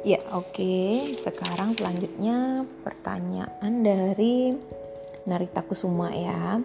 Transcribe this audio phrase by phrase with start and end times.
[0.00, 0.56] Ya, oke.
[0.56, 1.12] Okay.
[1.12, 4.56] Sekarang selanjutnya pertanyaan dari
[5.28, 6.56] Narita Kusuma ya.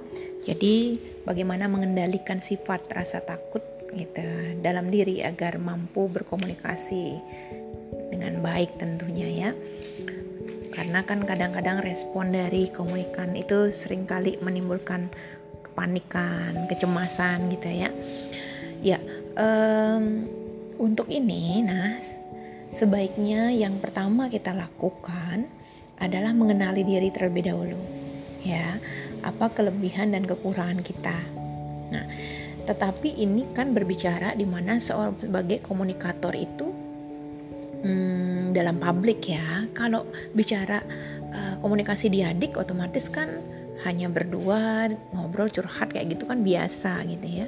[0.48, 0.96] Jadi,
[1.28, 3.60] bagaimana mengendalikan sifat rasa takut
[3.92, 4.24] gitu
[4.64, 7.20] dalam diri agar mampu berkomunikasi
[8.08, 9.52] dengan baik tentunya ya.
[10.72, 15.12] Karena kan kadang-kadang respon dari komunikan itu sering kali menimbulkan
[15.64, 17.90] kepanikan, kecemasan gitu ya.
[18.80, 19.00] Ya,
[19.36, 20.24] um,
[20.80, 22.00] untuk ini, nah
[22.76, 25.48] sebaiknya yang pertama kita lakukan
[25.96, 27.80] adalah mengenali diri terlebih dahulu
[28.44, 28.76] ya.
[29.24, 31.18] Apa kelebihan dan kekurangan kita?
[31.90, 32.06] Nah
[32.66, 36.68] tetapi ini kan berbicara di mana seorang sebagai komunikator itu
[37.86, 39.70] hmm, dalam publik ya.
[39.72, 40.82] Kalau bicara
[41.32, 43.40] uh, komunikasi di adik otomatis kan
[43.86, 47.48] hanya berdua ngobrol curhat kayak gitu kan biasa gitu ya.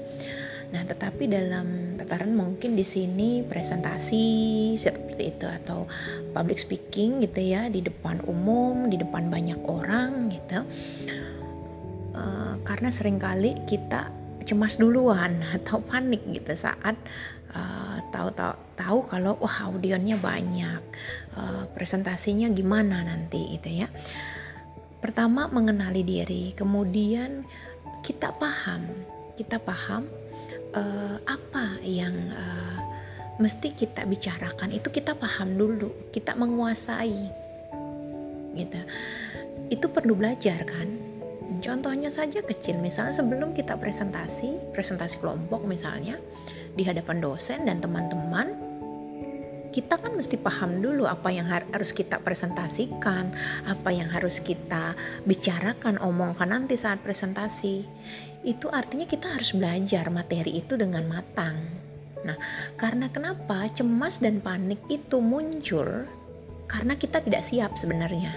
[0.67, 1.67] Nah, tetapi dalam
[2.07, 4.23] tataran mungkin di sini presentasi
[4.79, 5.91] seperti itu atau
[6.31, 10.63] public speaking gitu ya di depan umum, di depan banyak orang gitu.
[12.15, 14.07] Uh, karena sering kali kita
[14.47, 16.95] cemas duluan atau panik gitu saat
[17.51, 20.79] uh, tahu tahu tahu kalau wah audionya banyak,
[21.35, 23.91] uh, presentasinya gimana nanti gitu ya.
[25.03, 27.43] Pertama mengenali diri, kemudian
[27.99, 28.87] kita paham,
[29.35, 30.07] kita paham
[30.73, 32.79] uh, apa yang uh,
[33.39, 34.73] mesti kita bicarakan?
[34.73, 37.31] Itu kita paham dulu kita menguasai.
[38.57, 38.79] Gitu.
[39.69, 40.89] Itu perlu belajar kan?
[41.63, 46.19] Contohnya saja kecil misalnya sebelum kita presentasi presentasi kelompok misalnya
[46.75, 48.66] di hadapan dosen dan teman-teman
[49.77, 53.29] kita kan mesti paham dulu apa yang harus kita presentasikan,
[53.69, 54.97] apa yang harus kita
[55.29, 57.85] bicarakan, omongkan nanti saat presentasi.
[58.41, 61.61] Itu artinya kita harus belajar materi itu dengan matang.
[62.25, 62.33] Nah,
[62.73, 66.09] karena kenapa cemas dan panik itu muncul?
[66.65, 68.33] Karena kita tidak siap sebenarnya.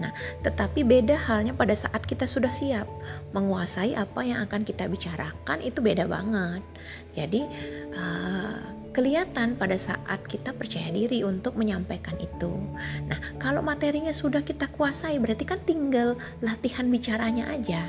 [0.00, 2.88] Nah, tetapi beda halnya pada saat kita sudah siap
[3.36, 6.64] menguasai apa yang akan kita bicarakan itu beda banget.
[7.12, 7.44] Jadi,
[7.92, 8.49] uh,
[8.90, 12.50] kelihatan pada saat kita percaya diri untuk menyampaikan itu.
[13.06, 17.86] Nah, kalau materinya sudah kita kuasai, berarti kan tinggal latihan bicaranya aja.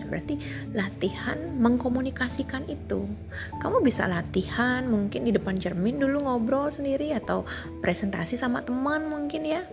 [0.00, 0.40] Nah, berarti
[0.72, 3.04] latihan mengkomunikasikan itu.
[3.60, 7.44] Kamu bisa latihan mungkin di depan cermin dulu ngobrol sendiri atau
[7.84, 9.64] presentasi sama teman mungkin ya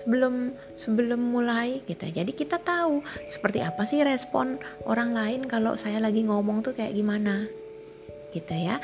[0.00, 2.08] sebelum sebelum mulai gitu.
[2.08, 4.56] Jadi kita tahu seperti apa sih respon
[4.88, 7.48] orang lain kalau saya lagi ngomong tuh kayak gimana
[8.34, 8.78] gitu ya.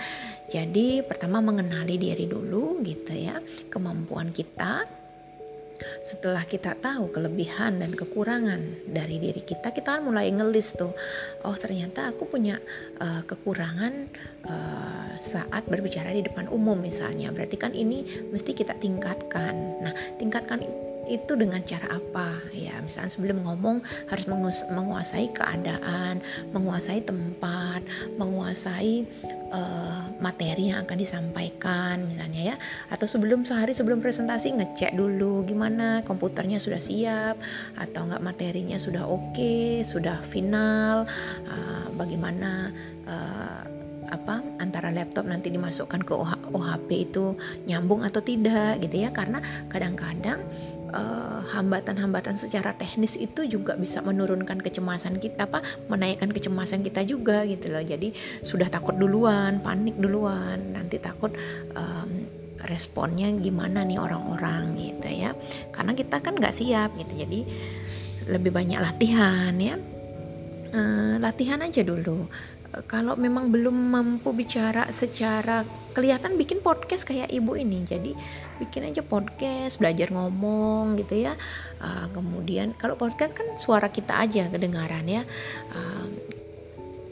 [0.46, 3.38] Jadi pertama mengenali diri dulu gitu ya,
[3.72, 4.86] kemampuan kita.
[6.00, 10.96] Setelah kita tahu kelebihan dan kekurangan dari diri kita, kita kan mulai ngelis tuh.
[11.44, 12.56] Oh ternyata aku punya
[12.96, 14.08] uh, kekurangan
[14.48, 17.28] uh, saat berbicara di depan umum misalnya.
[17.28, 19.84] Berarti kan ini mesti kita tingkatkan.
[19.84, 20.64] Nah tingkatkan
[21.06, 23.78] itu dengan cara apa ya misalnya sebelum ngomong
[24.10, 24.26] harus
[24.66, 26.18] menguasai keadaan
[26.50, 27.80] menguasai tempat
[28.18, 29.06] menguasai
[29.56, 32.56] uh, materi yang akan disampaikan misalnya ya.
[32.92, 37.40] Atau sebelum sehari sebelum presentasi ngecek dulu gimana komputernya sudah siap
[37.80, 41.08] atau enggak materinya sudah oke okay, sudah final
[41.48, 42.70] uh, bagaimana
[43.08, 43.64] uh,
[44.06, 46.14] apa antara laptop nanti dimasukkan ke
[46.54, 47.34] OHP itu
[47.66, 49.10] nyambung atau tidak gitu ya.
[49.10, 50.46] Karena kadang-kadang
[50.96, 55.62] Eh, hambatan-hambatan uh, secara teknis itu juga bisa menurunkan kecemasan kita apa
[55.92, 57.84] menaikkan kecemasan kita juga gitu loh.
[57.84, 61.36] Jadi sudah takut duluan panik duluan nanti takut
[61.76, 62.10] um,
[62.66, 65.30] responnya gimana nih orang-orang gitu ya.
[65.70, 67.40] Karena kita kan nggak siap gitu jadi
[68.32, 69.76] lebih banyak latihan ya.
[70.76, 72.26] Uh, latihan aja dulu
[72.86, 75.64] kalau memang belum mampu bicara secara
[75.96, 77.88] kelihatan bikin podcast kayak ibu ini.
[77.88, 78.12] Jadi
[78.60, 81.32] bikin aja podcast belajar ngomong gitu ya.
[81.80, 85.22] Uh, kemudian kalau podcast kan suara kita aja kedengaran ya.
[85.72, 86.06] Uh,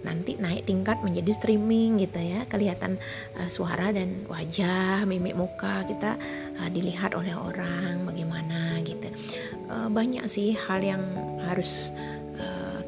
[0.05, 2.45] nanti naik tingkat menjadi streaming gitu ya.
[2.45, 3.01] Kelihatan
[3.41, 6.21] uh, suara dan wajah mimik muka kita
[6.61, 9.09] uh, dilihat oleh orang bagaimana gitu.
[9.73, 11.01] Uh, banyak sih hal yang
[11.41, 11.89] harus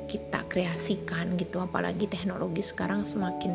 [0.06, 3.52] kita kreasikan gitu apalagi teknologi sekarang semakin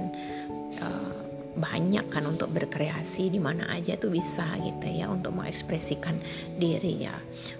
[0.80, 1.22] uh,
[1.52, 6.16] banyak kan untuk berkreasi di mana aja tuh bisa gitu ya untuk mengekspresikan
[6.56, 7.16] diri ya.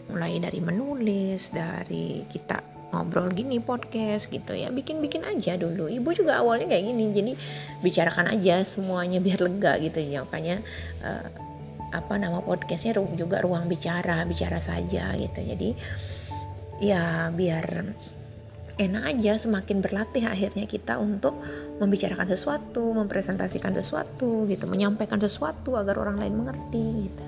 [0.08, 2.64] Mulai dari menulis dari kita
[2.96, 4.72] ngobrol gini podcast gitu ya.
[4.72, 5.92] Bikin-bikin aja dulu.
[5.92, 7.32] Ibu juga awalnya kayak gini jadi
[7.84, 10.24] bicarakan aja semuanya biar lega gitu ya.
[10.24, 10.64] Makanya
[11.04, 11.28] uh,
[11.92, 15.40] apa nama podcastnya juga ruang bicara bicara saja gitu.
[15.44, 15.70] Jadi
[16.80, 17.92] ya biar
[18.82, 21.38] enak aja semakin berlatih akhirnya kita untuk
[21.78, 27.24] membicarakan sesuatu, mempresentasikan sesuatu gitu, menyampaikan sesuatu agar orang lain mengerti gitu.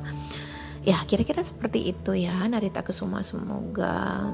[0.83, 4.27] Ya, kira-kira seperti itu ya Narita Kesuma semoga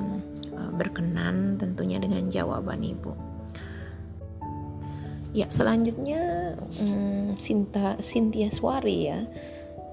[0.50, 3.14] uh, berkenan tentunya dengan jawaban Ibu.
[5.30, 9.30] Ya, selanjutnya hmm, Sinta Sintia Suari ya.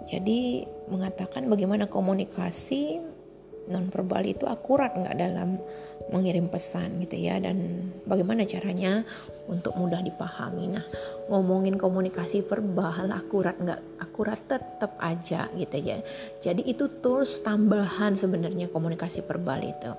[0.09, 3.03] Jadi mengatakan bagaimana komunikasi
[3.67, 5.59] nonverbal itu akurat nggak dalam
[6.07, 7.43] mengirim pesan gitu ya.
[7.43, 9.03] Dan bagaimana caranya
[9.51, 10.71] untuk mudah dipahami?
[10.71, 10.85] Nah
[11.27, 15.99] ngomongin komunikasi verbal akurat nggak akurat tetap aja gitu ya.
[16.43, 19.91] Jadi itu tools tambahan sebenarnya komunikasi verbal itu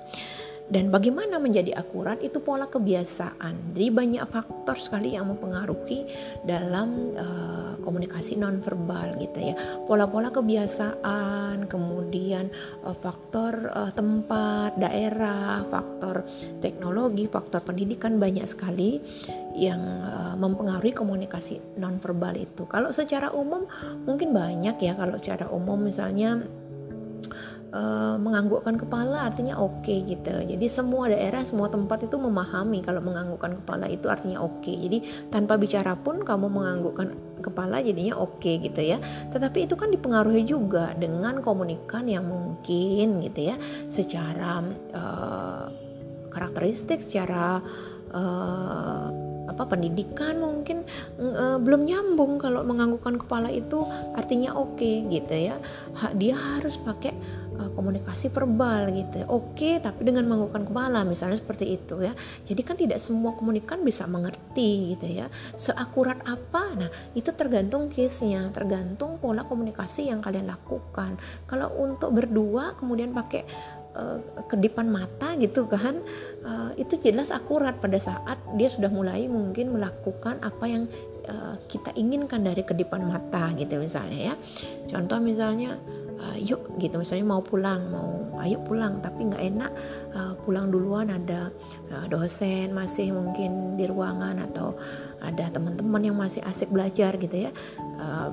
[0.68, 3.72] dan bagaimana menjadi akurat itu pola kebiasaan.
[3.72, 6.04] Jadi banyak faktor sekali yang mempengaruhi
[6.44, 9.56] dalam uh, komunikasi nonverbal gitu ya.
[9.88, 12.52] Pola-pola kebiasaan, kemudian
[12.84, 16.28] uh, faktor uh, tempat, daerah, faktor
[16.60, 19.00] teknologi, faktor pendidikan banyak sekali
[19.56, 22.68] yang uh, mempengaruhi komunikasi nonverbal itu.
[22.68, 23.64] Kalau secara umum
[24.04, 26.44] mungkin banyak ya kalau secara umum misalnya
[27.74, 30.32] uh, menganggukkan kepala artinya oke okay, gitu.
[30.32, 34.64] Jadi semua daerah, semua tempat itu memahami kalau menganggukkan kepala itu artinya oke.
[34.64, 34.76] Okay.
[34.88, 34.98] Jadi
[35.34, 37.08] tanpa bicara pun kamu menganggukkan
[37.44, 38.98] kepala jadinya oke okay, gitu ya.
[39.34, 43.56] Tetapi itu kan dipengaruhi juga dengan komunikan yang mungkin gitu ya,
[43.92, 44.64] secara
[44.96, 45.66] uh,
[46.32, 47.60] karakteristik, secara
[48.14, 49.08] uh,
[49.48, 50.84] apa pendidikan mungkin
[51.18, 55.56] uh, belum nyambung kalau menganggukkan kepala itu artinya oke okay, gitu ya.
[56.20, 57.16] Dia harus pakai
[57.58, 59.26] uh, komunikasi verbal gitu.
[59.28, 62.14] Oke, okay, tapi dengan menganggukkan kepala misalnya seperti itu ya.
[62.46, 65.28] Jadi kan tidak semua komunikan bisa mengerti gitu ya.
[65.58, 66.64] Seakurat apa?
[66.78, 71.18] Nah, itu tergantung case-nya, tergantung pola komunikasi yang kalian lakukan.
[71.50, 73.44] Kalau untuk berdua kemudian pakai
[73.98, 76.00] uh, kedipan mata gitu kan,
[76.46, 80.84] uh, itu jelas akurat pada saat dia sudah mulai mungkin melakukan apa yang
[81.28, 84.36] uh, kita inginkan dari kedipan mata gitu misalnya ya.
[84.88, 85.78] Contoh misalnya
[86.22, 86.98] uh, yuk gitu.
[86.98, 88.10] Misalnya mau pulang mau
[88.42, 89.72] ayo pulang tapi nggak enak
[90.14, 91.50] uh, pulang duluan ada
[91.90, 94.78] uh, dosen masih mungkin di ruangan atau
[95.22, 97.52] ada teman-teman yang masih asik belajar gitu ya.
[97.98, 98.30] Uh,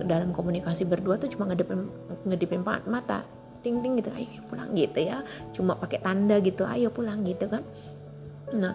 [0.00, 1.88] dalam komunikasi berdua tuh cuma ngedipin
[2.24, 3.24] ngedipin mata
[3.60, 4.12] ting ting gitu.
[4.16, 5.24] Ayo pulang gitu ya.
[5.52, 7.64] Cuma pakai tanda gitu ayo pulang gitu kan.
[8.56, 8.74] Nah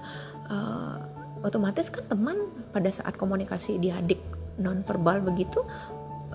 [0.50, 0.98] uh,
[1.46, 4.22] otomatis kan teman pada saat komunikasi diadik
[4.56, 5.62] nonverbal begitu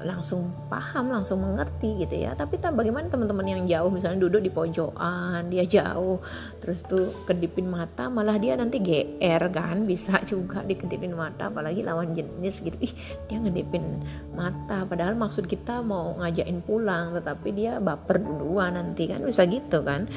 [0.00, 2.32] langsung paham, langsung mengerti gitu ya.
[2.32, 6.20] Tapi tak bagaimana teman-teman yang jauh misalnya duduk di pojokan, dia jauh,
[6.64, 12.17] terus tuh kedipin mata, malah dia nanti GR kan, bisa juga dikedipin mata, apalagi lawan
[12.17, 12.76] jenis gitu.
[12.81, 12.93] Ih,
[13.29, 14.00] dia ngedipin
[14.32, 19.85] mata, padahal maksud kita mau ngajakin pulang, tetapi dia baper duluan nanti kan, bisa gitu
[19.85, 20.08] kan.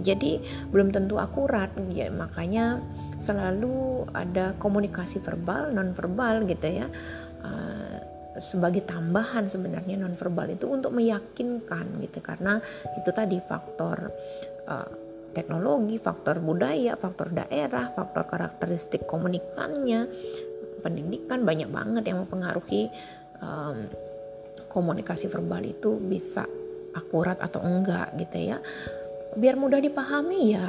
[0.00, 2.80] Jadi belum tentu akurat, ya makanya
[3.20, 6.88] selalu ada komunikasi verbal, non verbal gitu ya.
[7.40, 7.79] Uh,
[8.40, 12.58] sebagai tambahan sebenarnya nonverbal itu untuk meyakinkan gitu karena
[12.96, 14.10] itu tadi faktor
[14.66, 14.90] uh,
[15.30, 20.10] teknologi, faktor budaya, faktor daerah, faktor karakteristik komunikannya,
[20.82, 22.90] pendidikan banyak banget yang mempengaruhi
[23.38, 23.86] um,
[24.66, 26.46] komunikasi verbal itu bisa
[26.94, 28.58] akurat atau enggak gitu ya.
[29.38, 30.66] Biar mudah dipahami ya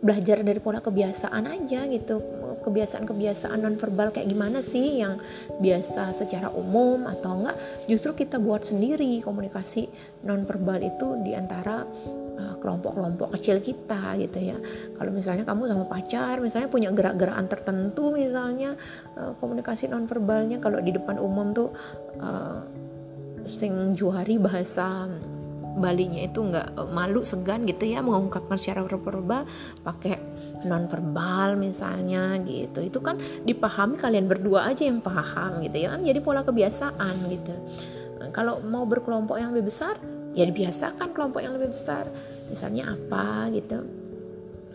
[0.00, 2.16] belajar dari pola kebiasaan aja gitu
[2.62, 5.20] kebiasaan-kebiasaan nonverbal kayak gimana sih yang
[5.60, 7.56] biasa secara umum atau enggak?
[7.88, 9.88] Justru kita buat sendiri komunikasi
[10.24, 11.84] nonverbal itu di antara
[12.40, 14.56] uh, kelompok-kelompok kecil kita gitu ya.
[14.96, 18.76] Kalau misalnya kamu sama pacar misalnya punya gerak-gerakan tertentu misalnya
[19.16, 21.72] uh, komunikasi nonverbalnya kalau di depan umum tuh
[22.20, 22.60] uh,
[23.48, 25.08] sing juari bahasa
[25.70, 29.46] Balinya itu nggak malu segan gitu ya mengungkapkan secara verbal
[29.86, 30.18] pakai
[30.66, 32.82] non verbal misalnya gitu.
[32.82, 37.54] Itu kan dipahami kalian berdua aja yang paham gitu ya kan jadi pola kebiasaan gitu.
[38.30, 39.94] Kalau mau berkelompok yang lebih besar
[40.34, 42.06] ya dibiasakan kelompok yang lebih besar.
[42.50, 43.82] Misalnya apa gitu.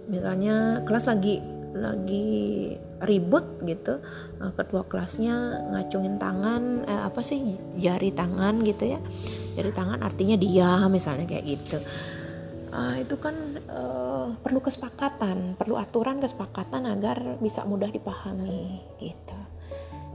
[0.06, 1.42] Misalnya kelas lagi
[1.75, 2.72] lagi
[3.03, 4.00] ribut gitu
[4.39, 9.00] eh, ketua kelasnya ngacungin tangan eh, apa sih jari tangan gitu ya
[9.60, 11.77] jari tangan artinya dia misalnya kayak gitu
[12.75, 13.36] uh, itu kan
[13.72, 19.39] uh, perlu kesepakatan, perlu aturan kesepakatan agar bisa mudah dipahami gitu.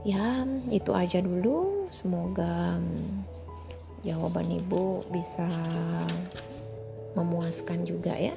[0.05, 1.89] Ya, itu aja dulu.
[1.93, 3.25] Semoga um,
[4.01, 5.45] jawaban Ibu bisa
[7.13, 8.33] memuaskan juga ya.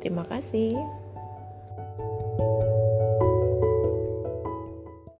[0.00, 0.76] Terima kasih.
[2.38, 2.71] you